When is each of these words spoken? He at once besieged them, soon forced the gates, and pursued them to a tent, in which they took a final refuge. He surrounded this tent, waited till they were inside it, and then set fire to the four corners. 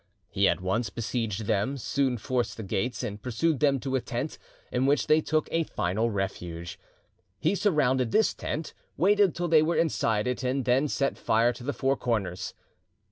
He 0.31 0.49
at 0.49 0.61
once 0.61 0.89
besieged 0.89 1.45
them, 1.45 1.77
soon 1.77 2.17
forced 2.17 2.57
the 2.57 2.63
gates, 2.63 3.03
and 3.03 3.21
pursued 3.21 3.59
them 3.59 3.79
to 3.81 3.95
a 3.95 4.01
tent, 4.01 4.39
in 4.71 4.87
which 4.87 5.05
they 5.05 5.21
took 5.21 5.47
a 5.51 5.61
final 5.63 6.09
refuge. 6.09 6.79
He 7.37 7.53
surrounded 7.53 8.11
this 8.11 8.33
tent, 8.33 8.73
waited 8.97 9.35
till 9.35 9.47
they 9.47 9.61
were 9.61 9.75
inside 9.77 10.25
it, 10.25 10.41
and 10.41 10.65
then 10.65 10.87
set 10.87 11.19
fire 11.19 11.53
to 11.53 11.63
the 11.63 11.71
four 11.71 11.95
corners. 11.95 12.55